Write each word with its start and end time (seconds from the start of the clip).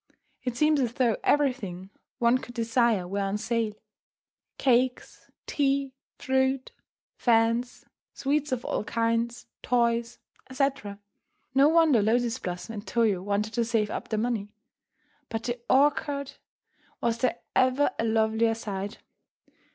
It 0.41 0.57
seems 0.57 0.79
as 0.81 0.93
though 0.93 1.15
everything 1.23 1.91
one 2.17 2.39
could 2.39 2.55
desire 2.55 3.07
were 3.07 3.19
on 3.19 3.37
sale: 3.37 3.73
cakes, 4.57 5.29
tea, 5.45 5.93
fruit, 6.17 6.71
fans, 7.17 7.85
sweets 8.11 8.51
of 8.51 8.65
all 8.65 8.83
kinds, 8.83 9.45
toys, 9.61 10.17
etc. 10.49 10.97
No 11.53 11.69
wonder 11.69 12.01
Lotus 12.01 12.39
Blossom 12.39 12.73
and 12.73 12.87
Toyo 12.87 13.21
wanted 13.21 13.53
to 13.53 13.63
save 13.63 13.91
up 13.91 14.09
their 14.09 14.17
money. 14.17 14.49
But 15.29 15.43
the 15.43 15.59
orchard! 15.69 16.31
Was 16.99 17.19
there 17.19 17.37
ever 17.55 17.91
a 17.99 18.03
lovelier 18.03 18.55
sight? 18.55 18.97